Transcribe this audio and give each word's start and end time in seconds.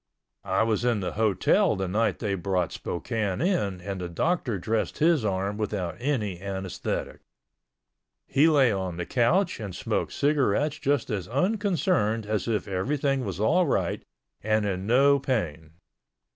I 0.49 0.63
was 0.63 0.83
in 0.83 0.99
the 0.99 1.11
hotel 1.11 1.75
the 1.75 1.87
night 1.87 2.17
they 2.17 2.33
brought 2.33 2.71
Spokane 2.71 3.39
in 3.39 3.79
and 3.81 4.01
the 4.01 4.09
doctor 4.09 4.57
dressed 4.57 4.97
his 4.97 5.23
arm 5.23 5.59
without 5.59 5.95
any 5.99 6.41
anesthetic. 6.41 7.19
He 8.25 8.47
lay 8.49 8.71
on 8.71 8.97
the 8.97 9.05
couch 9.05 9.59
and 9.59 9.75
smoked 9.75 10.13
cigarettes 10.13 10.79
just 10.79 11.11
as 11.11 11.27
unconcerned 11.27 12.25
as 12.25 12.47
if 12.47 12.67
everything 12.67 13.23
was 13.23 13.39
all 13.39 13.67
right 13.67 14.03
and 14.41 14.65
in 14.65 14.87
no 14.87 15.19
pain. 15.19 15.73